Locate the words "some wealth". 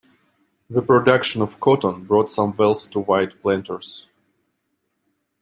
2.31-2.89